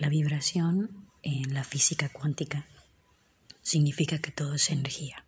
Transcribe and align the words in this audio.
La 0.00 0.08
vibración 0.08 1.10
en 1.22 1.52
la 1.52 1.62
física 1.62 2.08
cuántica 2.08 2.66
significa 3.60 4.18
que 4.18 4.30
todo 4.30 4.54
es 4.54 4.70
energía. 4.70 5.26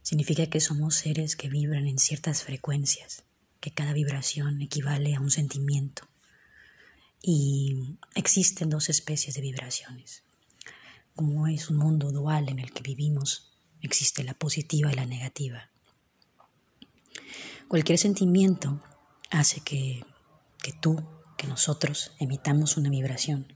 Significa 0.00 0.46
que 0.46 0.60
somos 0.60 0.94
seres 0.94 1.36
que 1.36 1.50
vibran 1.50 1.86
en 1.86 1.98
ciertas 1.98 2.42
frecuencias, 2.42 3.24
que 3.60 3.70
cada 3.70 3.92
vibración 3.92 4.62
equivale 4.62 5.14
a 5.14 5.20
un 5.20 5.30
sentimiento. 5.30 6.08
Y 7.20 7.98
existen 8.14 8.70
dos 8.70 8.88
especies 8.88 9.34
de 9.34 9.42
vibraciones. 9.42 10.22
Como 11.14 11.46
es 11.46 11.68
un 11.68 11.76
mundo 11.76 12.12
dual 12.12 12.48
en 12.48 12.60
el 12.60 12.72
que 12.72 12.82
vivimos, 12.82 13.52
existe 13.82 14.24
la 14.24 14.32
positiva 14.32 14.90
y 14.90 14.96
la 14.96 15.04
negativa. 15.04 15.68
Cualquier 17.68 17.98
sentimiento 17.98 18.82
hace 19.28 19.60
que, 19.60 20.02
que 20.62 20.72
tú, 20.72 21.19
que 21.40 21.46
nosotros 21.46 22.12
emitamos 22.18 22.76
una 22.76 22.90
vibración 22.90 23.54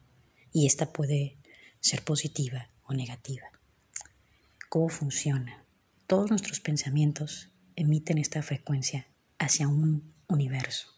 y 0.54 0.66
esta 0.66 0.90
puede 0.90 1.36
ser 1.80 2.02
positiva 2.02 2.70
o 2.84 2.94
negativa. 2.94 3.44
¿Cómo 4.70 4.88
funciona? 4.88 5.66
Todos 6.06 6.30
nuestros 6.30 6.60
pensamientos 6.60 7.50
emiten 7.76 8.16
esta 8.16 8.42
frecuencia 8.42 9.06
hacia 9.38 9.68
un 9.68 10.14
universo 10.28 10.94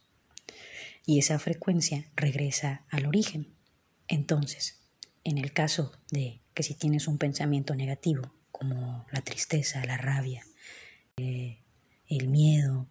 y 1.04 1.18
esa 1.18 1.41
frecuencia 1.41 2.06
regresa 2.14 2.84
al 2.88 3.06
origen. 3.06 3.52
Entonces, 4.06 4.78
en 5.24 5.38
el 5.38 5.52
caso 5.52 5.91
de 6.12 6.41
que 6.55 6.62
si 6.62 6.74
tienes 6.74 7.08
un 7.08 7.18
pensamiento 7.18 7.74
negativo, 7.74 8.32
como 8.52 9.06
la 9.10 9.22
tristeza, 9.22 9.84
la 9.84 9.96
rabia, 9.96 10.46
eh, 11.16 11.58
el 12.06 12.28
miedo, 12.28 12.86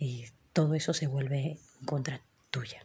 eh, 0.00 0.32
todo 0.52 0.74
eso 0.74 0.92
se 0.92 1.06
vuelve 1.06 1.60
en 1.78 1.86
contra 1.86 2.22
tuya. 2.50 2.84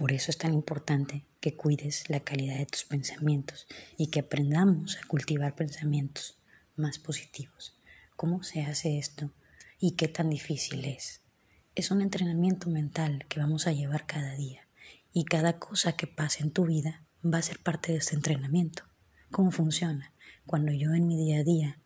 Por 0.00 0.12
eso 0.12 0.30
es 0.30 0.38
tan 0.38 0.54
importante 0.54 1.26
que 1.40 1.56
cuides 1.56 2.08
la 2.08 2.20
calidad 2.20 2.56
de 2.56 2.64
tus 2.64 2.84
pensamientos 2.84 3.66
y 3.98 4.06
que 4.06 4.20
aprendamos 4.20 4.96
a 4.96 5.06
cultivar 5.06 5.54
pensamientos 5.54 6.38
más 6.74 6.98
positivos. 6.98 7.78
¿Cómo 8.16 8.42
se 8.42 8.62
hace 8.62 8.96
esto 8.96 9.30
y 9.78 9.96
qué 9.96 10.08
tan 10.08 10.30
difícil 10.30 10.86
es? 10.86 11.20
Es 11.74 11.90
un 11.90 12.00
entrenamiento 12.00 12.70
mental 12.70 13.26
que 13.28 13.40
vamos 13.40 13.66
a 13.66 13.72
llevar 13.72 14.06
cada 14.06 14.34
día 14.36 14.66
y 15.12 15.26
cada 15.26 15.58
cosa 15.58 15.92
que 15.92 16.06
pase 16.06 16.44
en 16.44 16.52
tu 16.52 16.64
vida 16.64 17.04
va 17.22 17.36
a 17.36 17.42
ser 17.42 17.58
parte 17.58 17.92
de 17.92 17.98
este 17.98 18.14
entrenamiento. 18.14 18.84
¿Cómo 19.30 19.50
funciona? 19.50 20.14
Cuando 20.46 20.72
yo 20.72 20.94
en 20.94 21.08
mi 21.08 21.18
día 21.18 21.40
a 21.40 21.44
día 21.44 21.78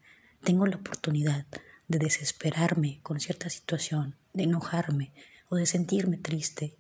tengo 0.45 0.69
la 0.69 0.77
oportunidad 0.77 1.47
de 1.89 1.99
desesperarme 1.99 3.01
con 3.03 3.19
cierta 3.19 3.51
situación, 3.51 4.15
de 4.33 4.45
enojarme 4.45 5.13
o 5.49 5.57
de 5.57 5.67
sentirme 5.67 6.17
triste 6.17 6.79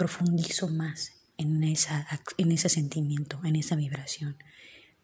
profundizo 0.00 0.66
más 0.68 1.12
en, 1.36 1.62
esa, 1.62 2.08
en 2.38 2.52
ese 2.52 2.70
sentimiento, 2.70 3.38
en 3.44 3.54
esa 3.54 3.76
vibración, 3.76 4.38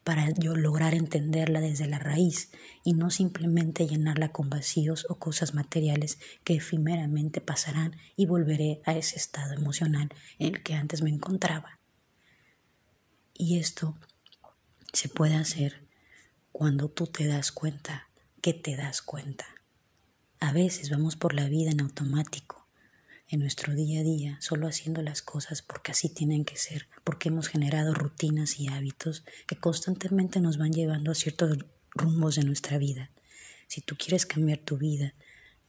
para 0.05 0.31
yo 0.31 0.57
lograr 0.57 0.95
entenderla 0.95 1.61
desde 1.61 1.87
la 1.87 1.99
raíz 1.99 2.51
y 2.83 2.95
no 2.95 3.11
simplemente 3.11 3.87
llenarla 3.87 4.33
con 4.33 4.49
vacíos 4.49 5.07
o 5.11 5.17
cosas 5.17 5.53
materiales 5.53 6.19
que 6.45 6.55
efímeramente 6.55 7.43
pasarán 7.43 7.95
y 8.17 8.25
volveré 8.25 8.81
a 8.87 8.95
ese 8.95 9.17
estado 9.17 9.53
emocional 9.53 10.09
en 10.39 10.55
el 10.55 10.63
que 10.63 10.73
antes 10.73 11.03
me 11.03 11.11
encontraba. 11.11 11.79
Y 13.35 13.59
esto 13.59 13.99
se 14.95 15.11
puede 15.11 15.35
hacer 15.35 15.87
cuando 16.53 16.89
tú 16.89 17.07
te 17.07 17.27
das 17.27 17.53
cuenta 17.53 18.09
que 18.41 18.55
te 18.55 18.77
das 18.77 19.03
cuenta. 19.03 19.45
A 20.41 20.53
veces 20.53 20.89
vamos 20.89 21.17
por 21.17 21.35
la 21.35 21.51
vida 21.51 21.71
en 21.71 21.83
automático 21.83 22.56
en 23.29 23.41
nuestro 23.41 23.75
día 23.75 24.01
a 24.01 24.05
día, 24.05 24.39
solo 24.41 24.69
haciendo 24.69 25.03
las 25.03 25.23
cosas 25.23 25.63
porque 25.63 25.93
así 25.93 26.09
tienen 26.09 26.45
que 26.45 26.57
ser, 26.57 26.87
porque 27.03 27.29
hemos 27.29 27.49
generado 27.49 27.93
rutinas 27.93 28.61
y 28.61 28.69
hábitos 28.69 29.25
que 29.47 29.57
constantemente 29.57 30.41
nos 30.41 30.59
van 30.59 30.73
llevando 30.73 31.11
a 31.11 31.15
ciertos 31.15 31.59
rumbos 31.91 32.37
de 32.37 32.45
nuestra 32.45 32.79
vida. 32.79 33.11
Si 33.67 33.81
tú 33.81 33.97
quieres 33.97 34.27
cambiar 34.27 34.59
tu 34.59 34.79
vida, 34.79 35.15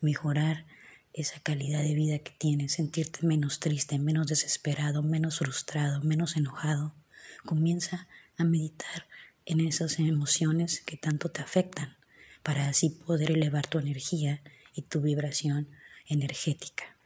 mejorar 0.01 0.65
esa 1.13 1.39
calidad 1.39 1.81
de 1.81 1.95
vida 1.95 2.19
que 2.19 2.31
tienes, 2.37 2.73
sentirte 2.73 3.25
menos 3.25 3.59
triste, 3.59 3.97
menos 3.97 4.27
desesperado, 4.27 5.01
menos 5.01 5.39
frustrado, 5.39 6.03
menos 6.03 6.37
enojado, 6.37 6.93
comienza 7.43 8.07
a 8.37 8.43
meditar 8.43 9.07
en 9.45 9.61
esas 9.61 9.97
emociones 9.97 10.81
que 10.81 10.97
tanto 10.97 11.29
te 11.29 11.41
afectan 11.41 11.97
para 12.43 12.67
así 12.67 12.89
poder 12.89 13.31
elevar 13.31 13.65
tu 13.65 13.79
energía 13.79 14.41
y 14.75 14.83
tu 14.83 15.01
vibración 15.01 15.69
energética. 16.05 16.96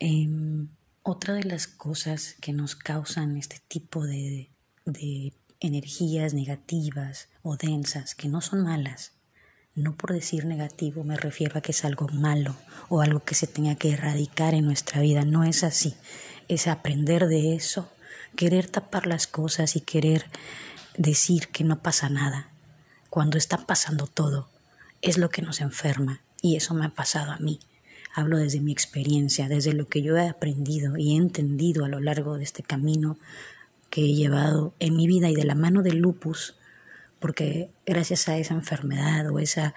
Em, 0.00 0.68
otra 1.02 1.34
de 1.34 1.44
las 1.44 1.66
cosas 1.66 2.34
que 2.40 2.54
nos 2.54 2.74
causan 2.74 3.36
este 3.36 3.58
tipo 3.68 4.06
de, 4.06 4.50
de 4.86 5.34
energías 5.60 6.32
negativas 6.32 7.28
o 7.42 7.58
densas, 7.58 8.14
que 8.14 8.26
no 8.26 8.40
son 8.40 8.62
malas, 8.62 9.12
no 9.74 9.96
por 9.96 10.14
decir 10.14 10.46
negativo 10.46 11.04
me 11.04 11.16
refiero 11.16 11.58
a 11.58 11.60
que 11.60 11.72
es 11.72 11.84
algo 11.84 12.08
malo 12.08 12.56
o 12.88 13.02
algo 13.02 13.20
que 13.20 13.34
se 13.34 13.46
tenga 13.46 13.74
que 13.74 13.90
erradicar 13.90 14.54
en 14.54 14.64
nuestra 14.64 15.02
vida, 15.02 15.26
no 15.26 15.44
es 15.44 15.64
así, 15.64 15.94
es 16.48 16.66
aprender 16.66 17.26
de 17.28 17.54
eso, 17.54 17.92
querer 18.36 18.68
tapar 18.68 19.06
las 19.06 19.26
cosas 19.26 19.76
y 19.76 19.82
querer 19.82 20.24
decir 20.96 21.48
que 21.48 21.62
no 21.62 21.82
pasa 21.82 22.08
nada, 22.08 22.48
cuando 23.10 23.36
está 23.36 23.66
pasando 23.66 24.06
todo, 24.06 24.48
es 25.02 25.18
lo 25.18 25.28
que 25.28 25.42
nos 25.42 25.60
enferma 25.60 26.22
y 26.40 26.56
eso 26.56 26.72
me 26.72 26.86
ha 26.86 26.94
pasado 26.94 27.32
a 27.32 27.38
mí. 27.38 27.60
Hablo 28.12 28.38
desde 28.38 28.60
mi 28.60 28.72
experiencia, 28.72 29.48
desde 29.48 29.72
lo 29.72 29.86
que 29.86 30.02
yo 30.02 30.16
he 30.16 30.28
aprendido 30.28 30.96
y 30.96 31.14
he 31.14 31.16
entendido 31.16 31.84
a 31.84 31.88
lo 31.88 32.00
largo 32.00 32.38
de 32.38 32.44
este 32.44 32.62
camino 32.62 33.18
que 33.88 34.02
he 34.02 34.14
llevado 34.14 34.74
en 34.78 34.96
mi 34.96 35.06
vida 35.06 35.28
y 35.28 35.34
de 35.34 35.44
la 35.44 35.54
mano 35.54 35.82
del 35.82 35.98
lupus, 35.98 36.56
porque 37.18 37.70
gracias 37.84 38.28
a 38.28 38.38
esa 38.38 38.54
enfermedad 38.54 39.30
o 39.30 39.38
esa 39.38 39.74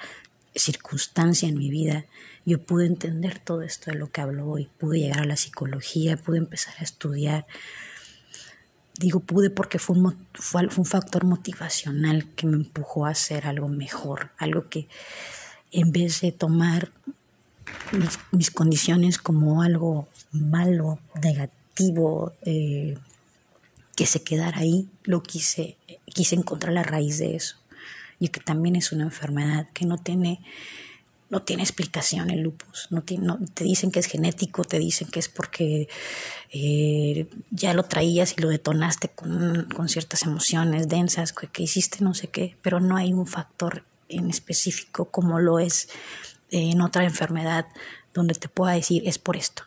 circunstancia 0.55 1.49
en 1.49 1.57
mi 1.57 1.69
vida, 1.69 2.05
yo 2.45 2.61
pude 2.63 2.85
entender 2.85 3.39
todo 3.39 3.61
esto 3.61 3.91
de 3.91 3.97
lo 3.97 4.11
que 4.11 4.21
hablo 4.21 4.47
hoy, 4.47 4.69
pude 4.77 4.99
llegar 4.99 5.21
a 5.21 5.25
la 5.25 5.37
psicología, 5.37 6.17
pude 6.17 6.37
empezar 6.37 6.75
a 6.79 6.83
estudiar. 6.83 7.45
Digo 8.99 9.21
pude 9.21 9.49
porque 9.49 9.79
fue 9.79 9.97
un, 9.97 10.27
fue 10.33 10.67
un 10.77 10.85
factor 10.85 11.25
motivacional 11.25 12.29
que 12.35 12.45
me 12.45 12.57
empujó 12.57 13.05
a 13.05 13.11
hacer 13.11 13.47
algo 13.47 13.67
mejor, 13.67 14.31
algo 14.37 14.69
que 14.69 14.87
en 15.71 15.91
vez 15.91 16.21
de 16.21 16.31
tomar 16.31 16.91
mis, 18.31 18.51
condiciones 18.51 19.17
como 19.17 19.61
algo 19.61 20.07
malo, 20.31 20.99
negativo, 21.21 22.33
eh, 22.43 22.97
que 23.95 24.05
se 24.05 24.23
quedara 24.23 24.59
ahí, 24.59 24.87
lo 25.03 25.21
quise, 25.21 25.77
quise 26.05 26.35
encontrar 26.35 26.73
la 26.73 26.83
raíz 26.83 27.19
de 27.19 27.35
eso. 27.35 27.57
Y 28.19 28.29
que 28.29 28.39
también 28.39 28.75
es 28.75 28.91
una 28.91 29.03
enfermedad 29.03 29.67
que 29.73 29.85
no 29.85 29.97
tiene, 29.97 30.39
no 31.29 31.41
tiene 31.41 31.63
explicación 31.63 32.29
el 32.29 32.41
lupus. 32.41 32.87
No, 32.89 33.03
te 33.03 33.63
dicen 33.63 33.91
que 33.91 33.99
es 33.99 34.07
genético, 34.07 34.63
te 34.63 34.79
dicen 34.79 35.09
que 35.09 35.19
es 35.19 35.29
porque 35.29 35.87
eh, 36.51 37.27
ya 37.51 37.73
lo 37.73 37.83
traías 37.83 38.35
y 38.37 38.41
lo 38.41 38.49
detonaste 38.49 39.09
con, 39.09 39.67
con 39.75 39.89
ciertas 39.89 40.23
emociones 40.23 40.87
densas, 40.87 41.33
que, 41.33 41.47
que 41.47 41.63
hiciste 41.63 42.03
no 42.03 42.13
sé 42.13 42.27
qué, 42.27 42.55
pero 42.61 42.79
no 42.79 42.95
hay 42.95 43.13
un 43.13 43.27
factor 43.27 43.83
en 44.09 44.29
específico 44.29 45.05
como 45.05 45.39
lo 45.39 45.59
es 45.59 45.89
en 46.53 46.81
otra 46.81 47.03
enfermedad 47.03 47.65
donde 48.13 48.35
te 48.35 48.47
pueda 48.47 48.73
decir 48.73 49.03
es 49.05 49.17
por 49.17 49.35
esto. 49.35 49.63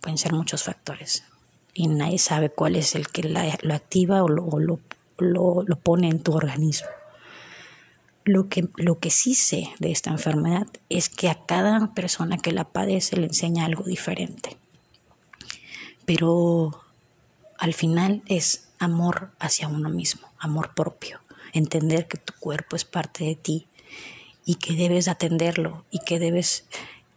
Pueden 0.00 0.18
ser 0.18 0.32
muchos 0.32 0.64
factores 0.64 1.24
y 1.72 1.86
nadie 1.88 2.18
sabe 2.18 2.50
cuál 2.50 2.76
es 2.76 2.94
el 2.94 3.08
que 3.08 3.22
lo 3.22 3.74
activa 3.74 4.22
o, 4.22 4.28
lo, 4.28 4.80
lo, 5.18 5.76
pone 5.76 6.08
en 6.08 6.22
tu 6.22 6.32
organismo. 6.32 6.88
Lo 8.24 8.48
que, 8.48 8.68
lo 8.76 8.98
que 8.98 9.10
sí 9.10 9.34
sé 9.34 9.68
de 9.78 9.92
esta 9.92 10.10
enfermedad 10.10 10.66
es 10.88 11.08
que 11.08 11.28
a 11.30 11.46
cada 11.46 11.94
persona 11.94 12.38
que 12.38 12.52
la 12.52 12.64
padece 12.64 13.16
le 13.16 13.26
enseña 13.26 13.64
algo 13.64 13.84
diferente. 13.84 14.56
Pero 16.04 16.82
al 17.58 17.72
final 17.72 18.22
es 18.26 18.68
amor 18.78 19.30
hacia 19.38 19.68
uno 19.68 19.90
mismo, 19.90 20.28
amor 20.38 20.74
propio, 20.74 21.20
entender 21.52 22.08
que 22.08 22.18
tu 22.18 22.32
cuerpo 22.40 22.76
es 22.76 22.84
parte 22.84 23.24
de 23.24 23.36
ti 23.36 23.66
y 24.50 24.56
que 24.56 24.74
debes 24.74 25.06
atenderlo 25.06 25.84
y 25.92 26.00
que 26.00 26.18
debes, 26.18 26.64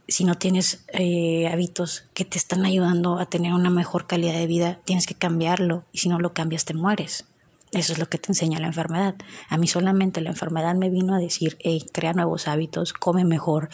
si 0.08 0.24
no 0.24 0.36
tienes 0.36 0.86
eh, 0.94 1.48
hábitos 1.52 2.04
que 2.14 2.26
te 2.26 2.38
están 2.38 2.64
ayudando 2.64 3.18
a 3.18 3.26
tener 3.26 3.54
una 3.54 3.72
mejor 3.72 4.06
calidad 4.06 4.36
de 4.36 4.46
vida, 4.46 4.80
tienes 4.86 5.08
que 5.08 5.16
cambiarlo 5.16 5.84
y 5.92 5.98
si 5.98 6.10
no 6.10 6.20
lo 6.20 6.36
cambias 6.36 6.64
te 6.64 6.76
mueres. 6.76 7.26
Eso 7.72 7.94
es 7.94 7.98
lo 7.98 8.08
que 8.08 8.20
te 8.20 8.30
enseña 8.30 8.60
la 8.60 8.68
enfermedad. 8.68 9.16
A 9.50 9.58
mí 9.58 9.66
solamente 9.66 10.22
la 10.22 10.30
enfermedad 10.30 10.76
me 10.76 10.92
vino 10.92 11.16
a 11.16 11.18
decir, 11.18 11.58
hey, 11.62 11.84
crea 11.92 12.14
nuevos 12.14 12.48
hábitos, 12.48 12.94
come 12.94 13.26
mejor, 13.26 13.70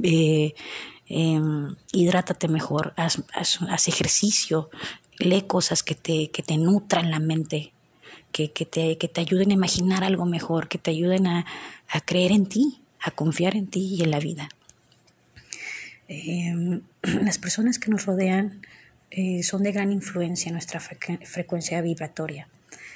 eh, 0.00 0.54
em, 1.08 1.74
hidrátate 1.92 2.46
mejor, 2.46 2.94
haz, 2.96 3.88
ejercicio, 3.88 4.70
lee 5.18 5.42
cosas 5.42 5.82
que 5.82 5.96
te, 5.96 6.30
que 6.30 6.44
te 6.44 6.56
nutran 6.56 7.10
la 7.10 7.18
mente, 7.18 7.72
que, 8.30 8.52
que, 8.52 8.64
te, 8.64 8.96
que 8.96 9.08
te 9.08 9.20
ayuden 9.20 9.50
a 9.50 9.54
imaginar 9.54 10.04
algo 10.04 10.24
mejor, 10.24 10.68
que 10.68 10.78
te 10.78 10.92
ayuden 10.92 11.26
a, 11.26 11.46
a 11.88 12.00
creer 12.00 12.30
en 12.30 12.46
ti 12.46 12.81
a 13.02 13.10
confiar 13.10 13.56
en 13.56 13.66
ti 13.66 13.96
y 13.96 14.02
en 14.02 14.10
la 14.10 14.20
vida. 14.20 14.48
Em, 16.08 16.82
las 17.02 17.38
personas 17.38 17.78
que 17.78 17.90
nos 17.90 18.06
rodean 18.06 18.62
eh, 19.10 19.42
son 19.42 19.62
de 19.62 19.72
gran 19.72 19.92
influencia 19.92 20.48
en 20.48 20.54
nuestra 20.54 20.80
frecuencia 20.80 21.82
vibratoria. 21.82 22.48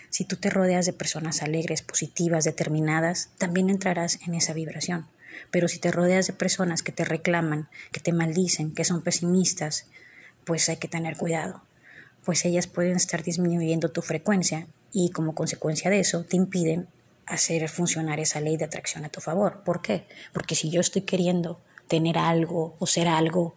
Si 0.08 0.25
tú 0.25 0.37
te 0.37 0.49
rodeas 0.49 0.87
de 0.87 0.93
personas 0.93 1.43
alegres, 1.43 1.82
positivas, 1.82 2.44
determinadas, 2.44 3.31
también 3.38 3.69
entrarás 3.69 4.19
en 4.26 4.35
esa 4.35 4.55
vibración. 4.55 5.06
Pero 5.50 5.69
si 5.69 5.79
te 5.79 5.91
rodeas 5.91 6.26
de 6.26 6.32
personas 6.32 6.82
que 6.82 6.93
te 6.93 7.05
reclaman, 7.05 7.69
que 7.93 8.00
te 8.00 8.12
maldicen, 8.12 8.73
que 8.73 8.85
son 8.85 9.03
pesimistas, 9.03 9.87
pues 10.44 10.69
hay 10.69 10.76
que 10.76 10.88
tener 10.88 11.17
cuidado, 11.17 11.62
pues 12.25 12.44
ellas 12.44 12.67
pueden 12.67 12.97
estar 12.97 13.23
disminuyendo 13.23 13.91
tu 13.91 14.00
frecuencia 14.00 14.67
y 14.93 15.11
como 15.11 15.35
consecuencia 15.35 15.91
de 15.91 16.00
eso 16.00 16.25
te 16.25 16.37
impiden 16.37 16.87
hacer 17.26 17.69
funcionar 17.69 18.20
esa 18.20 18.40
ley 18.40 18.56
de 18.56 18.64
atracción 18.64 19.05
a 19.05 19.08
tu 19.08 19.20
favor. 19.20 19.62
¿Por 19.64 19.82
qué? 19.82 20.06
Porque 20.32 20.55
si 20.55 20.70
yo 20.70 20.81
estoy 20.81 21.02
queriendo 21.02 21.61
tener 21.88 22.19
algo 22.19 22.76
o 22.78 22.87
ser 22.87 23.08
algo 23.08 23.55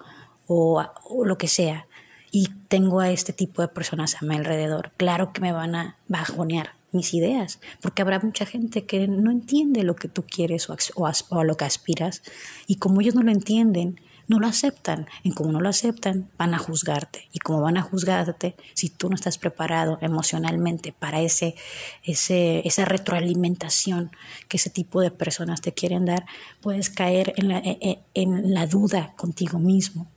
o, 0.48 0.83
lo 1.24 1.38
que 1.38 1.48
sea 1.48 1.88
y 2.31 2.50
tengo 2.68 3.00
a 3.00 3.12
este 3.12 3.33
tipo 3.33 3.62
de 3.62 3.68
personas 3.68 4.21
a 4.21 4.25
mi 4.25 4.36
alrededor, 4.36 4.92
claro 4.98 5.31
que 5.33 5.42
me 5.42 5.51
van 5.51 5.75
a 5.75 5.98
bajonear 6.07 6.74
mis 6.92 7.13
ideas, 7.13 7.60
porque 7.81 8.01
habrá 8.01 8.19
mucha 8.19 8.48
gente 8.48 8.86
que 8.86 9.07
no 9.07 9.30
entiende 9.30 9.83
lo 9.83 9.95
que 9.95 10.07
tú 10.07 10.24
quieres 10.24 10.69
o, 10.69 10.77
o, 10.95 11.06
a 11.06 11.44
lo 11.44 11.56
que 11.56 11.65
aspiras 11.65 12.24
y 12.65 12.75
como 12.77 13.01
ellos 13.01 13.13
no 13.13 13.22
lo 13.22 13.31
entienden, 13.31 14.01
no 14.30 14.40
lo 14.40 14.48
aceptan. 14.48 15.08
Y 15.24 15.31
como 15.31 15.52
no 15.52 15.60
lo 15.60 15.68
aceptan, 15.68 16.30
van 16.38 16.54
a 16.54 16.60
juzgarte. 16.60 17.28
Y 17.34 17.40
como 17.40 17.62
van 17.62 17.78
a 17.78 17.81
juzgarte, 17.81 18.56
si 18.76 18.90
tú 18.90 19.10
no 19.10 19.16
estás 19.16 19.38
preparado 19.38 19.98
emocionalmente 20.02 20.94
para 20.94 21.20
ese, 21.20 21.56
ese, 22.04 22.66
esa 22.66 22.86
retroalimentación 22.86 24.12
que 24.48 24.58
ese 24.58 24.70
tipo 24.70 25.02
de 25.02 25.12
personas 25.12 25.62
te 25.62 25.74
quieren 25.74 26.06
dar, 26.06 26.26
puedes 26.62 26.90
caer 26.92 27.34
en 27.36 27.50
la, 27.50 27.58
e, 27.58 27.78
e, 27.81 28.00
en 28.14 28.54
la 28.54 28.68
duda 28.68 29.14
contigo 29.18 29.60
mismo 29.60 30.08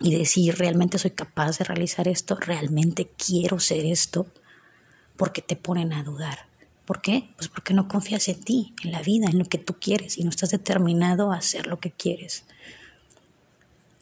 y 0.00 0.16
decir, 0.16 0.56
¿realmente 0.58 0.98
soy 0.98 1.12
capaz 1.12 1.58
de 1.58 1.64
realizar 1.64 2.08
esto? 2.08 2.34
¿Realmente 2.34 3.08
quiero 3.16 3.60
ser 3.60 3.86
esto? 3.86 4.26
Porque 5.16 5.42
te 5.42 5.54
ponen 5.54 5.92
a 5.92 6.02
dudar. 6.02 6.46
¿Por 6.84 7.02
qué? 7.02 7.28
Pues 7.36 7.48
porque 7.48 7.74
no 7.74 7.86
confías 7.86 8.26
en 8.28 8.42
ti, 8.42 8.74
en 8.82 8.90
la 8.90 9.02
vida, 9.02 9.28
en 9.30 9.38
lo 9.38 9.44
que 9.44 9.58
tú 9.58 9.76
quieres 9.78 10.18
y 10.18 10.24
no 10.24 10.30
estás 10.30 10.50
determinado 10.50 11.30
a 11.30 11.36
hacer 11.36 11.66
lo 11.68 11.78
que 11.78 11.92
quieres. 11.92 12.44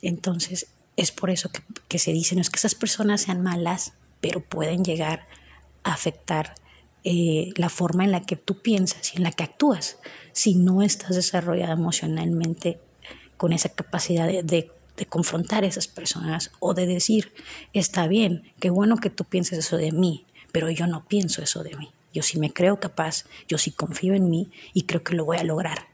Entonces, 0.07 0.69
es 0.97 1.11
por 1.11 1.31
eso 1.31 1.51
que, 1.89 1.99
se 1.99 2.13
dice, 2.13 2.37
no 2.37 2.41
es 2.41 2.49
que 2.49 2.59
esas 2.59 2.77
personas 2.77 3.23
sean 3.23 3.43
malas, 3.43 3.95
pero 4.21 4.41
pueden 4.41 4.85
llegar 4.85 5.27
a 5.83 5.93
afectar 5.93 6.55
eh, 7.03 7.51
la 7.57 7.69
forma 7.69 8.05
en 8.05 8.13
la 8.13 8.23
que 8.23 8.37
tú 8.37 8.63
piensas 8.63 9.13
y 9.13 9.17
en 9.17 9.25
la 9.25 9.33
que 9.33 9.43
actúas, 9.43 9.99
si 10.31 10.55
no 10.55 10.83
estás 10.83 11.17
desarrollada 11.17 11.73
emocionalmente 11.73 12.79
con 13.37 13.53
esa 13.53 13.69
capacidad 13.71 14.29
de, 14.29 14.71
confrontar 15.09 15.65
a 15.65 15.67
esas 15.67 15.89
personas 15.89 16.53
o 16.61 16.73
de 16.73 16.87
decir, 16.87 17.33
está 17.73 18.07
bien, 18.07 18.53
qué 18.61 18.71
bueno 18.71 18.97
que 18.97 19.11
tú 19.11 19.25
pienses 19.25 19.59
eso 19.59 19.77
de 19.77 19.91
mí, 19.91 20.25
pero 20.53 20.71
yo 20.71 20.87
no 20.87 21.05
pienso 21.05 21.43
eso 21.43 21.65
de 21.65 21.77
mí. 21.77 21.91
Yo 22.15 22.23
sí 22.23 22.39
me 22.39 22.53
creo 22.53 22.79
capaz, 22.79 23.25
yo 23.49 23.59
sí 23.59 23.73
confío 23.73 24.15
en 24.15 24.31
mí 24.31 24.51
y 24.73 24.83
creo 24.83 25.03
que 25.03 25.17
lo 25.17 25.25
voy 25.25 25.37
a 25.37 25.45
lograr. 25.45 25.89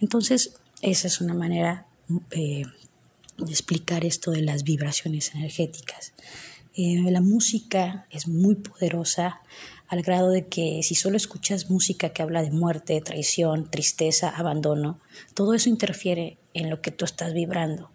Entonces, 0.00 0.60
esa 0.82 1.06
es 1.06 1.20
una 1.20 1.32
manera 1.32 1.86
eh, 2.32 2.64
explicar 3.48 4.04
esto 4.04 4.30
de 4.30 4.42
las 4.42 4.64
vibraciones 4.64 5.34
energéticas. 5.34 6.12
Eh, 6.74 7.02
la 7.10 7.20
música 7.20 8.06
es 8.10 8.28
muy 8.28 8.54
poderosa 8.54 9.40
al 9.88 10.02
grado 10.02 10.30
de 10.30 10.46
que 10.46 10.82
si 10.84 10.94
solo 10.94 11.16
escuchas 11.16 11.68
música 11.68 12.10
que 12.10 12.22
habla 12.22 12.42
de 12.42 12.52
muerte, 12.52 13.00
traición, 13.00 13.70
tristeza, 13.70 14.28
abandono, 14.28 15.00
todo 15.34 15.54
eso 15.54 15.68
interfiere 15.68 16.38
en 16.54 16.70
lo 16.70 16.80
que 16.80 16.92
tú 16.92 17.04
estás 17.04 17.34
vibrando. 17.34 17.90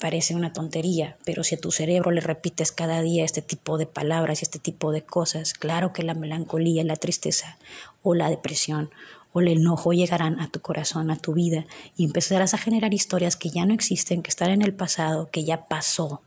Parece 0.00 0.34
una 0.34 0.52
tontería, 0.52 1.18
pero 1.24 1.44
si 1.44 1.54
a 1.54 1.60
tu 1.60 1.70
cerebro 1.70 2.10
le 2.10 2.20
repites 2.20 2.72
cada 2.72 3.00
día 3.02 3.24
este 3.24 3.42
tipo 3.42 3.78
de 3.78 3.86
palabras 3.86 4.40
y 4.40 4.44
este 4.44 4.58
tipo 4.58 4.90
de 4.90 5.02
cosas, 5.02 5.52
claro 5.52 5.92
que 5.92 6.02
la 6.02 6.14
melancolía, 6.14 6.82
la 6.84 6.96
tristeza 6.96 7.58
o 8.02 8.14
la 8.14 8.30
depresión 8.30 8.90
o 9.34 9.40
el 9.40 9.48
enojo 9.48 9.92
llegarán 9.92 10.40
a 10.40 10.48
tu 10.48 10.60
corazón, 10.60 11.10
a 11.10 11.16
tu 11.16 11.34
vida, 11.34 11.66
y 11.96 12.04
empezarás 12.04 12.54
a 12.54 12.58
generar 12.58 12.94
historias 12.94 13.36
que 13.36 13.50
ya 13.50 13.66
no 13.66 13.74
existen, 13.74 14.22
que 14.22 14.30
están 14.30 14.50
en 14.50 14.62
el 14.62 14.72
pasado, 14.72 15.28
que 15.30 15.42
ya 15.42 15.66
pasó, 15.66 16.22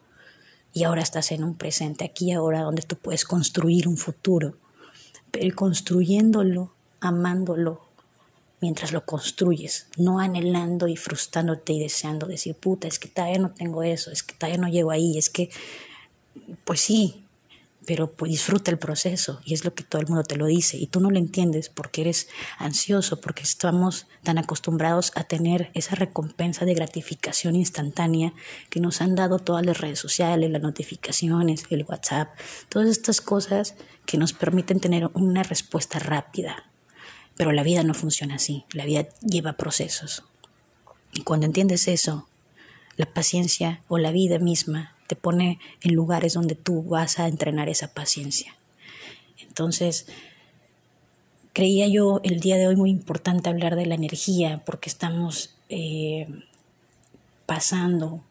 y 0.73 0.83
ahora 0.83 1.01
estás 1.01 1.31
en 1.31 1.45
un 1.45 1.55
presente, 1.55 2.03
aquí 2.03 2.33
ahora, 2.33 2.63
donde 2.63 2.81
tú 2.81 2.97
puedes 2.97 3.23
construir 3.23 3.87
un 3.87 3.95
futuro, 3.95 4.57
pero 5.31 5.55
construyéndolo, 5.55 6.73
amándolo, 6.99 7.81
mientras 8.59 8.91
lo 8.91 9.05
construyes, 9.05 9.87
no 9.97 10.19
anhelando 10.19 10.89
y 10.89 10.97
frustrándote 10.97 11.73
y 11.73 11.79
deseando 11.79 12.27
decir, 12.27 12.55
puta, 12.55 12.89
es 12.89 12.99
que 12.99 13.07
todavía 13.07 13.39
no 13.39 13.51
tengo 13.51 13.83
eso, 13.83 14.11
es 14.11 14.21
que 14.21 14.35
todavía 14.35 14.59
no 14.59 14.67
llego 14.67 14.91
ahí, 14.91 15.17
es 15.17 15.29
que, 15.29 15.49
pues 16.65 16.81
sí, 16.81 17.23
pero 17.87 18.11
pues 18.11 18.29
disfruta 18.29 18.69
el 18.69 18.77
proceso 18.77 19.39
y 19.45 19.53
es 19.53 19.63
lo 19.63 19.73
que 19.73 19.81
todo 19.81 20.01
el 20.01 20.09
mundo 20.09 20.23
te 20.23 20.35
lo 20.35 20.45
dice 20.45 20.75
y 20.75 20.87
tú 20.87 20.99
no 20.99 21.09
lo 21.09 21.17
entiendes 21.17 21.69
porque 21.69 22.01
eres 22.01 22.27
ansioso, 22.57 23.21
porque 23.21 23.43
estamos 23.43 24.07
tan 24.23 24.37
acostumbrados 24.37 25.13
a 25.15 25.23
tener 25.23 25.71
esa 25.73 25.95
recompensa 25.95 26.65
de 26.65 26.73
gratificación 26.73 27.55
instantánea 27.55 28.33
que 28.69 28.81
nos 28.81 29.01
han 29.01 29.15
dado 29.15 29.39
todas 29.39 29.65
las 29.65 29.79
redes 29.79 29.99
sociales, 29.99 30.51
las 30.51 30.61
notificaciones, 30.61 31.63
el 31.69 31.85
WhatsApp, 31.85 32.37
todas 32.67 32.89
estas 32.89 33.21
cosas 33.21 33.75
que 34.05 34.17
nos 34.17 34.33
permiten 34.33 34.81
tener 34.81 35.09
una 35.13 35.43
respuesta 35.43 35.97
rápida. 35.97 36.69
Pero 37.37 37.53
la 37.53 37.63
vida 37.63 37.83
no 37.83 37.93
funciona 37.93 38.35
así, 38.35 38.65
la 38.73 38.83
vida 38.83 39.07
lleva 39.21 39.53
procesos. 39.53 40.25
Y 41.13 41.21
cuando 41.21 41.45
entiendes 41.45 41.87
eso, 41.87 42.27
la 42.97 43.05
paciencia 43.05 43.81
o 43.87 43.97
la 43.97 44.11
vida 44.11 44.39
misma 44.39 44.96
te 45.07 45.15
pone 45.15 45.59
en 45.81 45.93
lugares 45.93 46.33
donde 46.33 46.55
tú 46.55 46.83
vas 46.83 47.19
a 47.19 47.27
entrenar 47.27 47.69
esa 47.69 47.93
paciencia. 47.93 48.55
Entonces, 49.41 50.07
creía 51.53 51.87
yo 51.87 52.19
el 52.23 52.39
día 52.39 52.57
de 52.57 52.67
hoy 52.67 52.75
muy 52.75 52.91
importante 52.91 53.49
hablar 53.49 53.75
de 53.75 53.87
la 53.87 53.95
energía 53.95 54.61
porque 54.65 54.89
estamos 54.89 55.55
eh, 55.69 56.27
pasando 57.47 58.21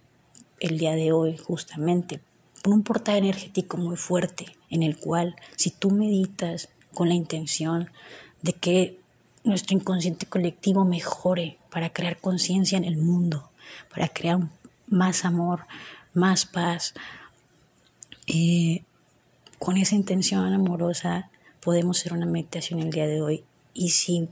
el 0.61 0.79
día 0.79 0.93
de 0.93 1.13
hoy 1.13 1.37
justamente 1.37 2.21
por 2.63 2.73
un 2.73 2.83
portal 2.83 3.17
energético 3.17 3.77
muy 3.77 3.97
fuerte 3.97 4.47
en 4.71 4.83
el 4.83 4.97
cual 4.97 5.37
si 5.57 5.71
tú 5.71 5.91
meditas 5.91 6.69
con 6.95 7.09
la 7.09 7.15
intención 7.15 7.91
de 8.43 8.53
que 8.53 9.01
nuestro 9.45 9.77
inconsciente 9.77 10.27
colectivo 10.27 10.85
mejore 10.85 11.59
para 11.71 11.93
crear 11.93 12.19
conciencia 12.19 12.79
en 12.79 12.85
el 12.85 12.97
mundo, 12.97 13.51
para 13.91 14.09
crear 14.09 14.39
más 14.89 15.25
amor, 15.25 15.67
más 16.17 16.47
paz. 16.47 16.95
Eh, 18.27 18.83
con 19.59 19.77
esa 19.77 19.95
intención 19.95 20.53
amorosa 20.53 21.31
podemos 21.61 22.01
hacer 22.01 22.13
una 22.13 22.27
meditación 22.27 22.81
el 22.81 22.91
día 22.91 23.07
de 23.07 23.23
hoy. 23.23 23.45
Y 23.75 23.91
si 23.91 24.29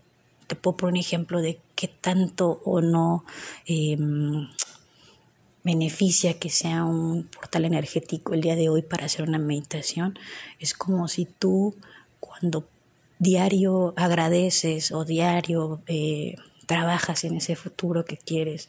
te 0.46 0.56
puedo 0.56 0.76
poner 0.76 0.94
un 0.94 1.00
ejemplo 1.00 1.40
de 1.40 1.60
qué 1.74 1.88
tanto 1.88 2.60
o 2.64 2.80
no 2.80 3.24
em, 3.66 4.48
beneficia 5.62 6.38
que 6.38 6.50
sea 6.50 6.84
un 6.84 7.24
portal 7.24 7.64
energético 7.64 8.34
el 8.34 8.40
día 8.40 8.56
de 8.56 8.68
hoy 8.68 8.82
para 8.82 9.06
hacer 9.06 9.28
una 9.28 9.38
meditación, 9.38 10.18
es 10.58 10.74
como 10.74 11.08
si 11.08 11.26
tú 11.26 11.76
cuando 12.20 12.66
diario 13.18 13.94
agradeces 13.96 14.92
o 14.92 15.04
diario 15.04 15.82
eh, 15.86 16.36
trabajas 16.66 17.24
en 17.24 17.36
ese 17.36 17.56
futuro 17.56 18.04
que 18.04 18.16
quieres 18.16 18.68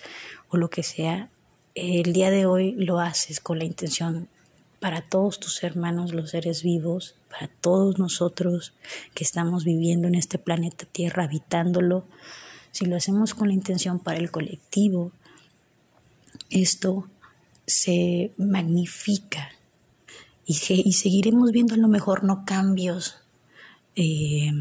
o 0.49 0.57
lo 0.57 0.69
que 0.69 0.83
sea, 0.83 1.29
el 1.75 2.13
día 2.13 2.31
de 2.31 2.45
hoy 2.45 2.71
lo 2.71 2.99
haces 2.99 3.41
con 3.41 3.59
la 3.59 3.65
intención 3.65 4.29
para 4.79 5.01
todos 5.01 5.39
tus 5.39 5.63
hermanos, 5.63 6.13
los 6.13 6.31
seres 6.31 6.63
vivos, 6.63 7.15
para 7.29 7.47
todos 7.47 7.99
nosotros 7.99 8.73
que 9.13 9.23
estamos 9.23 9.65
viviendo 9.65 10.07
en 10.07 10.15
este 10.15 10.37
planeta 10.37 10.85
Tierra, 10.85 11.25
habitándolo, 11.25 12.05
si 12.71 12.85
lo 12.85 12.95
hacemos 12.95 13.33
con 13.33 13.49
la 13.49 13.53
intención 13.53 13.99
para 13.99 14.19
el 14.19 14.31
colectivo, 14.31 15.11
esto 16.49 17.09
se 17.67 18.31
magnifica 18.37 19.49
y, 20.45 20.53
seguiremos 20.53 21.51
viendo 21.51 21.73
a 21.73 21.77
lo 21.77 21.87
mejor 21.87 22.23
no 22.23 22.45
cambios 22.45 23.17
eh, 23.95 24.51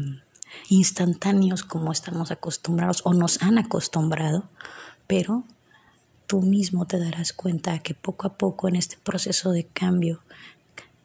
instantáneos 0.69 1.63
como 1.63 1.91
estamos 1.91 2.31
acostumbrados 2.31 3.01
o 3.05 3.13
nos 3.13 3.41
han 3.43 3.59
acostumbrado, 3.59 4.49
pero 5.07 5.43
tú 6.27 6.41
mismo 6.41 6.85
te 6.85 6.99
darás 6.99 7.33
cuenta 7.33 7.79
que 7.79 7.93
poco 7.93 8.27
a 8.27 8.37
poco 8.37 8.67
en 8.67 8.75
este 8.75 8.97
proceso 8.97 9.51
de 9.51 9.65
cambio 9.65 10.21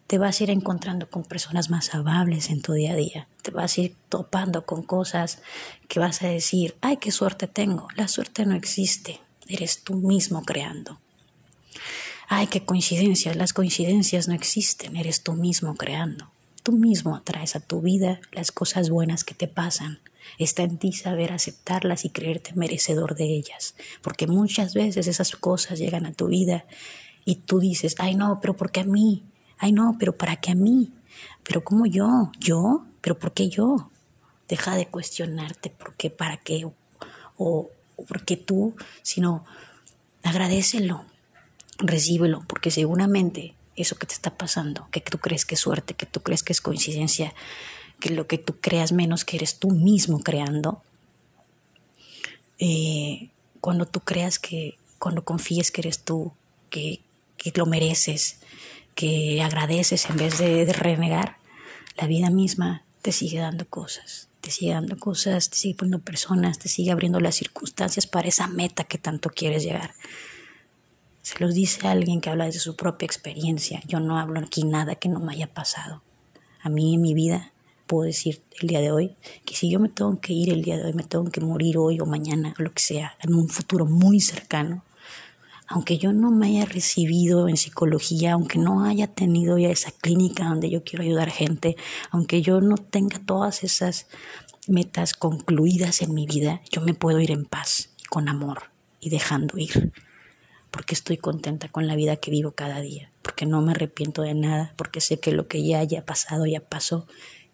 te 0.06 0.18
vas 0.18 0.40
a 0.40 0.42
ir 0.42 0.50
encontrando 0.50 1.08
con 1.08 1.22
personas 1.22 1.70
más 1.70 1.94
amables 1.94 2.50
en 2.50 2.62
tu 2.62 2.72
día 2.72 2.94
a 2.94 2.96
día. 2.96 3.28
Te 3.42 3.52
vas 3.52 3.78
a 3.78 3.82
ir 3.82 3.96
topando 4.08 4.66
con 4.66 4.82
cosas 4.82 5.38
que 5.86 6.00
vas 6.00 6.22
a 6.22 6.26
decir, 6.26 6.74
ay, 6.80 6.96
qué 6.96 7.12
suerte 7.12 7.46
tengo. 7.46 7.86
La 7.94 8.08
suerte 8.08 8.44
no 8.44 8.56
existe, 8.56 9.20
eres 9.46 9.84
tú 9.84 9.94
mismo 9.94 10.42
creando. 10.42 10.98
Ay, 12.28 12.48
qué 12.48 12.64
coincidencias, 12.64 13.36
las 13.36 13.52
coincidencias 13.52 14.26
no 14.26 14.34
existen, 14.34 14.96
eres 14.96 15.22
tú 15.22 15.34
mismo 15.34 15.76
creando. 15.76 16.28
Tú 16.64 16.72
mismo 16.72 17.14
atraes 17.14 17.54
a 17.54 17.60
tu 17.60 17.80
vida 17.80 18.20
las 18.32 18.50
cosas 18.50 18.90
buenas 18.90 19.22
que 19.22 19.34
te 19.34 19.46
pasan. 19.46 20.00
Está 20.38 20.62
en 20.62 20.78
ti 20.78 20.92
saber 20.92 21.32
aceptarlas 21.32 22.04
y 22.04 22.10
creerte 22.10 22.52
merecedor 22.54 23.14
de 23.14 23.24
ellas, 23.24 23.74
porque 24.02 24.26
muchas 24.26 24.74
veces 24.74 25.06
esas 25.06 25.32
cosas 25.36 25.78
llegan 25.78 26.06
a 26.06 26.12
tu 26.12 26.28
vida 26.28 26.64
Y 27.24 27.36
tú 27.36 27.60
dices, 27.60 27.94
ay 27.98 28.14
no, 28.14 28.40
pero 28.40 28.56
¿por 28.56 28.72
qué 28.72 28.80
a 28.80 28.84
mí? 28.84 29.24
Ay 29.58 29.72
no, 29.72 29.96
pero 29.98 30.16
¿para 30.16 30.36
qué 30.36 30.52
a 30.52 30.54
mí? 30.54 30.92
Pero 31.42 31.62
¿cómo 31.62 31.86
yo? 31.86 32.30
¿Yo? 32.38 32.86
¿Pero 33.00 33.18
por 33.18 33.32
qué 33.32 33.48
yo? 33.48 33.90
Deja 34.48 34.74
de 34.74 34.86
cuestionarte 34.86 35.70
por 35.70 35.94
qué, 35.94 36.10
para 36.10 36.38
qué 36.38 36.64
o, 36.64 36.74
o, 37.36 37.70
por 38.08 38.24
qué 38.24 38.36
tú, 38.36 38.74
sino 39.02 39.44
agradecelo, 40.22 41.04
recíbelo, 41.78 42.44
porque 42.46 42.70
seguramente 42.70 43.54
eso 43.76 43.96
que 43.96 44.06
te 44.06 44.14
está 44.14 44.36
pasando, 44.36 44.88
que 44.90 45.00
tú 45.00 45.18
crees 45.18 45.44
que 45.44 45.54
es 45.54 45.60
suerte, 45.60 45.94
que 45.94 46.06
tú 46.06 46.20
crees 46.20 46.42
que 46.42 46.52
es 46.52 46.60
coincidencia, 46.60 47.34
que 48.00 48.10
lo 48.10 48.26
que 48.26 48.38
tú 48.38 48.56
creas 48.60 48.92
menos 48.92 49.24
que 49.24 49.36
eres 49.36 49.58
tú 49.58 49.70
mismo 49.70 50.20
creando, 50.20 50.82
eh, 52.58 53.30
cuando 53.60 53.86
tú 53.86 54.00
creas 54.00 54.38
que, 54.38 54.76
cuando 54.98 55.24
confíes 55.24 55.70
que 55.70 55.82
eres 55.82 56.00
tú, 56.00 56.32
que, 56.70 57.00
que 57.36 57.52
lo 57.54 57.66
mereces, 57.66 58.38
que 58.94 59.42
agradeces 59.42 60.08
en 60.10 60.16
vez 60.16 60.38
de, 60.38 60.70
renegar, 60.72 61.36
la 61.96 62.06
vida 62.06 62.30
misma 62.30 62.82
te 63.02 63.12
sigue 63.12 63.38
dando 63.38 63.66
cosas, 63.66 64.28
te 64.40 64.50
sigue 64.50 64.72
dando 64.72 64.98
cosas, 64.98 65.50
te 65.50 65.56
sigue 65.56 65.74
poniendo 65.74 66.00
personas, 66.00 66.58
te 66.58 66.68
sigue 66.68 66.90
abriendo 66.90 67.20
las 67.20 67.34
circunstancias 67.34 68.06
para 68.06 68.28
esa 68.28 68.46
meta 68.46 68.84
que 68.84 68.98
tanto 68.98 69.30
quieres 69.30 69.62
llegar. 69.62 69.94
Se 71.22 71.38
los 71.38 71.54
dice 71.54 71.86
alguien 71.86 72.20
que 72.20 72.30
habla 72.30 72.46
de 72.46 72.52
su 72.52 72.76
propia 72.76 73.06
experiencia. 73.06 73.82
Yo 73.86 74.00
no 74.00 74.18
hablo 74.18 74.40
aquí 74.40 74.64
nada 74.64 74.94
que 74.96 75.08
no 75.08 75.20
me 75.20 75.32
haya 75.32 75.52
pasado. 75.52 76.02
A 76.62 76.68
mí 76.68 76.94
en 76.94 77.02
mi 77.02 77.14
vida 77.14 77.49
puedo 77.90 78.04
decir 78.04 78.40
el 78.60 78.68
día 78.68 78.80
de 78.80 78.92
hoy 78.92 79.16
que 79.44 79.56
si 79.56 79.68
yo 79.68 79.80
me 79.80 79.88
tengo 79.88 80.20
que 80.20 80.32
ir 80.32 80.50
el 80.50 80.62
día 80.62 80.76
de 80.76 80.84
hoy, 80.84 80.92
me 80.92 81.02
tengo 81.02 81.28
que 81.28 81.40
morir 81.40 81.76
hoy 81.76 81.98
o 81.98 82.06
mañana 82.06 82.54
o 82.56 82.62
lo 82.62 82.72
que 82.72 82.80
sea, 82.80 83.16
en 83.20 83.34
un 83.34 83.48
futuro 83.48 83.84
muy 83.84 84.20
cercano, 84.20 84.84
aunque 85.66 85.98
yo 85.98 86.12
no 86.12 86.30
me 86.30 86.46
haya 86.46 86.66
recibido 86.66 87.48
en 87.48 87.56
psicología, 87.56 88.34
aunque 88.34 88.60
no 88.60 88.84
haya 88.84 89.08
tenido 89.08 89.58
ya 89.58 89.70
esa 89.70 89.90
clínica 89.90 90.44
donde 90.44 90.70
yo 90.70 90.84
quiero 90.84 91.02
ayudar 91.02 91.30
gente, 91.30 91.76
aunque 92.12 92.42
yo 92.42 92.60
no 92.60 92.76
tenga 92.76 93.18
todas 93.18 93.64
esas 93.64 94.06
metas 94.68 95.12
concluidas 95.14 96.00
en 96.00 96.14
mi 96.14 96.26
vida, 96.26 96.60
yo 96.70 96.82
me 96.82 96.94
puedo 96.94 97.18
ir 97.18 97.32
en 97.32 97.44
paz 97.44 97.90
y 98.00 98.04
con 98.04 98.28
amor 98.28 98.70
y 99.00 99.10
dejando 99.10 99.58
ir 99.58 99.92
porque 100.70 100.94
estoy 100.94 101.16
contenta 101.16 101.68
con 101.68 101.88
la 101.88 101.96
vida 101.96 102.14
que 102.14 102.30
vivo 102.30 102.52
cada 102.52 102.80
día, 102.80 103.10
porque 103.22 103.44
no 103.44 103.60
me 103.60 103.72
arrepiento 103.72 104.22
de 104.22 104.34
nada, 104.34 104.72
porque 104.76 105.00
sé 105.00 105.18
que 105.18 105.32
lo 105.32 105.48
que 105.48 105.66
ya 105.66 105.80
haya 105.80 106.06
pasado 106.06 106.46
ya 106.46 106.60
pasó 106.60 107.08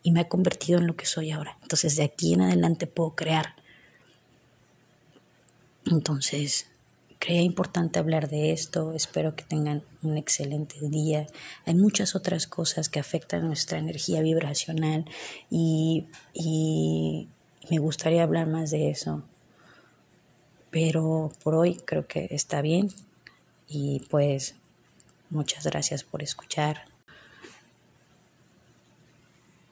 y 0.07 0.13
me 0.13 0.21
ha 0.21 0.29
convertido 0.29 0.79
en 0.79 0.87
lo 0.87 0.95
que 0.95 1.05
soy 1.05 1.33
ahora. 1.33 1.59
Entonces 1.63 1.97
de 1.97 2.05
aquí 2.05 2.35
en 2.35 2.43
adelante 2.43 2.87
puedo 2.87 3.17
crear. 3.17 3.57
Entonces, 5.85 6.69
creía 7.19 7.43
importante 7.43 7.99
hablar 7.99 8.29
de 8.29 8.53
esto, 8.53 8.93
espero 8.93 9.35
que 9.35 9.43
tengan 9.43 9.83
un 10.05 10.17
excelente 10.17 10.77
día. 10.81 11.27
Hay 11.65 11.75
muchas 11.75 12.15
otras 12.15 12.47
cosas 12.47 12.89
que 12.89 13.01
afectan 13.01 13.49
nuestra 13.49 13.79
energía 13.79 14.21
vibracional 14.21 15.07
y, 15.51 16.07
y 16.33 17.27
me 17.69 17.79
gustaría 17.79 18.23
hablar 18.23 18.47
más 18.47 18.71
de 18.71 18.91
eso. 18.91 19.25
Pero 20.71 21.33
por 21.43 21.57
hoy 21.57 21.81
creo 21.85 22.07
que 22.07 22.29
está 22.31 22.63
bien 22.63 22.93
y 23.67 24.05
pues 24.09 24.55
muchas 25.31 25.65
gracias 25.65 26.05
por 26.05 26.23
escuchar. 26.23 26.96